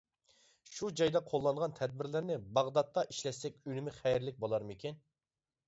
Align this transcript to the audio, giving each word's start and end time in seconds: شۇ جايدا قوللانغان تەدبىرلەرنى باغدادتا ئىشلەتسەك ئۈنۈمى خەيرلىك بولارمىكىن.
شۇ 0.69 0.87
جايدا 1.01 1.21
قوللانغان 1.33 1.75
تەدبىرلەرنى 1.81 2.39
باغدادتا 2.59 3.05
ئىشلەتسەك 3.13 3.61
ئۈنۈمى 3.63 3.97
خەيرلىك 4.01 4.43
بولارمىكىن. 4.43 5.03